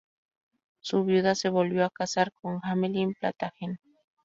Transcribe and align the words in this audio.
Su 0.79 1.03
viuda 1.03 1.35
se 1.35 1.49
volvió 1.49 1.85
a 1.85 1.91
casar 1.91 2.31
con 2.33 2.59
Hamelin 2.63 3.13
Plantagenet. 3.13 3.79